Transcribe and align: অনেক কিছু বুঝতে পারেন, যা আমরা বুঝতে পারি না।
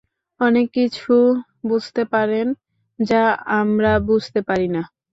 অনেক 0.39 0.67
কিছু 0.73 1.13
বুঝতে 1.65 2.03
পারেন, 2.05 2.47
যা 2.99 3.23
আমরা 3.59 3.91
বুঝতে 4.09 4.39
পারি 4.41 4.67
না। 4.67 4.81